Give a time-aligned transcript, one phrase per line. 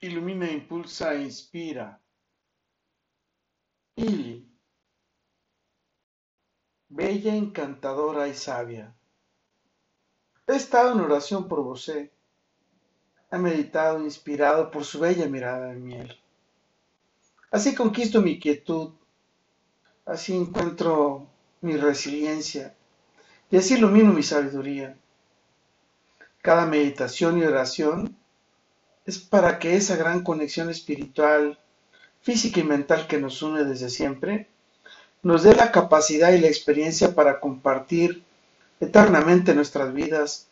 [0.00, 2.00] ilumina, impulsa e inspira.
[3.96, 4.48] Ili,
[6.88, 8.94] bella, encantadora y sabia.
[10.46, 11.88] He estado en oración por vos.
[11.88, 16.18] He meditado inspirado por su bella mirada de miel.
[17.50, 18.92] Así conquisto mi quietud,
[20.06, 21.26] así encuentro
[21.60, 22.74] mi resiliencia
[23.50, 24.96] y así ilumino mi sabiduría.
[26.42, 28.16] Cada meditación y oración
[29.10, 31.58] es para que esa gran conexión espiritual,
[32.22, 34.46] física y mental que nos une desde siempre,
[35.24, 38.22] nos dé la capacidad y la experiencia para compartir
[38.78, 40.46] eternamente nuestras vidas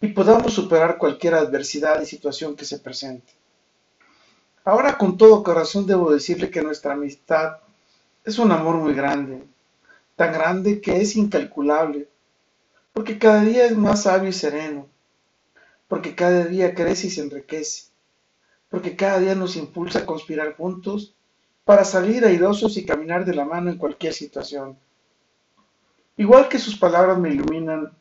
[0.00, 3.32] y podamos superar cualquier adversidad y situación que se presente.
[4.64, 7.56] Ahora con todo corazón debo decirle que nuestra amistad
[8.24, 9.42] es un amor muy grande,
[10.14, 12.06] tan grande que es incalculable,
[12.92, 14.86] porque cada día es más sabio y sereno,
[15.88, 17.87] porque cada día crece y se enriquece,
[18.70, 21.14] porque cada día nos impulsa a conspirar juntos
[21.64, 24.78] para salir airosos y caminar de la mano en cualquier situación.
[26.16, 27.92] Igual que sus palabras me iluminan,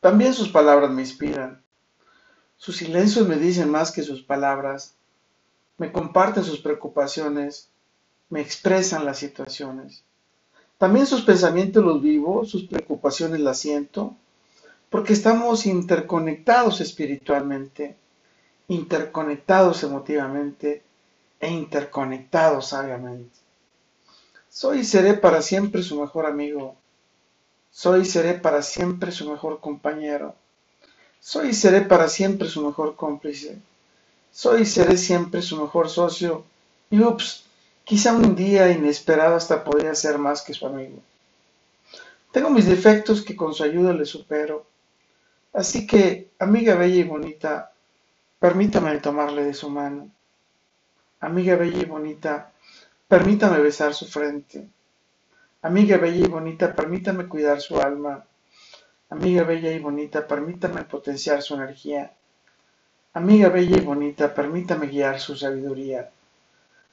[0.00, 1.62] también sus palabras me inspiran.
[2.56, 4.94] Sus silencios me dicen más que sus palabras,
[5.78, 7.70] me comparten sus preocupaciones,
[8.30, 10.04] me expresan las situaciones.
[10.78, 14.16] También sus pensamientos los vivo, sus preocupaciones las siento,
[14.90, 17.96] porque estamos interconectados espiritualmente
[18.68, 20.82] interconectados emotivamente
[21.40, 23.36] e interconectados sabiamente.
[24.48, 26.76] Soy y seré para siempre su mejor amigo.
[27.70, 30.34] Soy y seré para siempre su mejor compañero.
[31.20, 33.58] Soy y seré para siempre su mejor cómplice.
[34.32, 36.44] Soy y seré siempre su mejor socio.
[36.90, 37.44] Y ups,
[37.84, 40.98] quizá un día inesperado hasta podría ser más que su amigo.
[42.30, 44.66] Tengo mis defectos que con su ayuda le supero.
[45.52, 47.72] Así que, amiga bella y bonita,
[48.44, 50.10] Permítame tomarle de su mano.
[51.20, 52.52] Amiga bella y bonita,
[53.08, 54.68] permítame besar su frente.
[55.62, 58.22] Amiga bella y bonita, permítame cuidar su alma.
[59.08, 62.12] Amiga bella y bonita, permítame potenciar su energía.
[63.14, 66.10] Amiga bella y bonita, permítame guiar su sabiduría.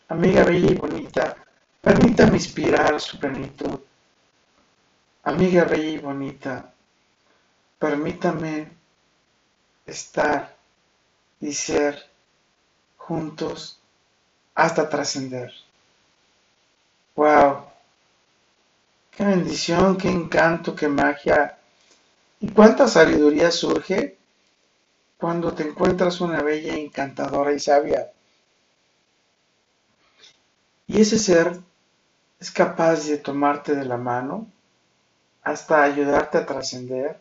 [0.07, 1.35] Amiga bella y bonita,
[1.81, 3.77] permítame inspirar su plenitud.
[5.23, 6.73] Amiga bella y bonita,
[7.77, 8.69] permítame
[9.85, 10.60] estar
[11.41, 12.07] y ser
[12.97, 13.79] juntos
[14.55, 15.51] hasta trascender.
[17.15, 17.65] ¡Wow!
[19.11, 21.57] ¡Qué bendición, qué encanto, qué magia!
[22.39, 24.17] ¿Y cuánta sabiduría surge
[25.17, 28.11] cuando te encuentras una bella, encantadora y sabia?
[30.87, 31.59] Y ese ser
[32.39, 34.47] es capaz de tomarte de la mano
[35.43, 37.19] hasta ayudarte a trascender.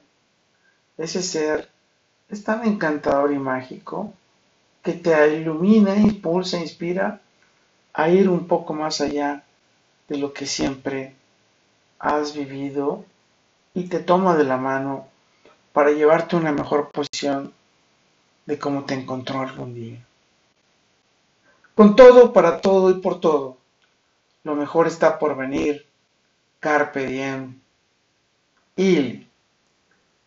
[0.97, 1.71] Ese ser
[2.31, 4.13] es tan encantador y mágico
[4.83, 7.21] que te ilumina, impulsa, inspira
[7.93, 9.45] a ir un poco más allá
[10.09, 11.15] de lo que siempre
[11.99, 13.05] has vivido
[13.75, 15.09] y te toma de la mano
[15.73, 17.53] para llevarte a una mejor posición
[18.47, 20.05] de cómo te encontró algún día.
[21.75, 23.57] Con todo, para todo y por todo,
[24.45, 25.87] lo mejor está por venir.
[26.59, 27.61] Carpe diem.
[28.77, 29.29] Il.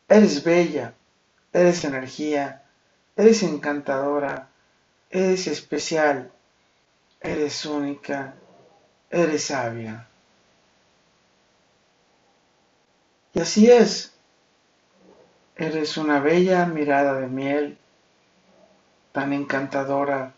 [0.07, 0.93] Eres bella,
[1.53, 2.63] Eres energía,
[3.15, 4.49] eres encantadora,
[5.11, 6.31] eres especial,
[7.21, 8.33] eres única,
[9.11, 10.07] eres sabia.
[13.33, 14.13] Y así es.
[15.55, 17.77] Eres una bella mirada de miel,
[19.11, 20.33] tan encantadora,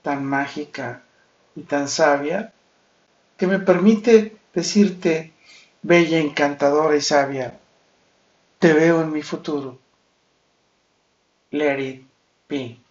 [0.00, 1.02] tan mágica
[1.54, 2.54] y tan sabia,
[3.36, 5.34] que me permite decirte,
[5.82, 7.58] bella, encantadora y sabia,
[8.58, 9.83] te veo en mi futuro.
[11.52, 12.00] Let it
[12.48, 12.83] be.